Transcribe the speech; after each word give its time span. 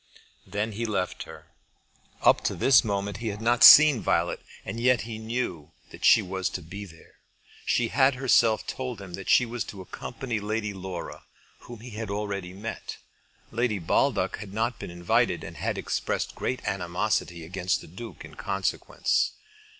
Then 0.47 0.71
he 0.71 0.87
left 0.87 1.25
her. 1.29 1.45
Up 2.23 2.43
to 2.45 2.55
this 2.55 2.83
moment 2.83 3.17
he 3.17 3.27
had 3.27 3.39
not 3.39 3.63
seen 3.63 4.01
Violet, 4.01 4.39
and 4.65 4.79
yet 4.79 5.01
he 5.01 5.19
knew 5.19 5.73
that 5.91 6.03
she 6.03 6.23
was 6.23 6.49
to 6.49 6.63
be 6.63 6.85
there. 6.85 7.17
She 7.67 7.89
had 7.89 8.15
herself 8.15 8.65
told 8.65 8.99
him 8.99 9.13
that 9.13 9.29
she 9.29 9.45
was 9.45 9.63
to 9.65 9.79
accompany 9.79 10.39
Lady 10.39 10.73
Laura, 10.73 11.21
whom 11.59 11.81
he 11.81 11.91
had 11.91 12.09
already 12.09 12.51
met. 12.51 12.97
Lady 13.51 13.77
Baldock 13.77 14.37
had 14.37 14.55
not 14.55 14.79
been 14.79 14.89
invited, 14.89 15.43
and 15.43 15.57
had 15.57 15.77
expressed 15.77 16.33
great 16.33 16.65
animosity 16.67 17.45
against 17.45 17.81
the 17.81 17.87
Duke 17.87 18.25
in 18.25 18.33
consequence. 18.33 19.33